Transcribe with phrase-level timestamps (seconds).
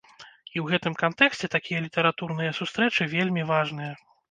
[0.19, 3.93] І ў гэтым кантэксце такія літаратурныя сустрэчы вельмі важныя.